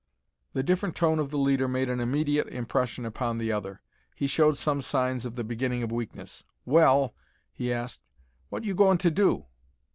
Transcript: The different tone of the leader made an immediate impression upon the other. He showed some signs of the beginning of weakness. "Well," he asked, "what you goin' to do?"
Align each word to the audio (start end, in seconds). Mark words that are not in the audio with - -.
The 0.53 0.63
different 0.63 0.95
tone 0.95 1.19
of 1.19 1.29
the 1.29 1.37
leader 1.37 1.67
made 1.67 1.87
an 1.87 1.99
immediate 1.99 2.47
impression 2.47 3.05
upon 3.05 3.37
the 3.37 3.51
other. 3.51 3.83
He 4.15 4.25
showed 4.25 4.57
some 4.57 4.81
signs 4.81 5.27
of 5.27 5.35
the 5.35 5.43
beginning 5.43 5.83
of 5.83 5.91
weakness. 5.91 6.43
"Well," 6.65 7.13
he 7.53 7.71
asked, 7.71 8.01
"what 8.49 8.63
you 8.63 8.73
goin' 8.73 8.97
to 8.97 9.11
do?" 9.11 9.45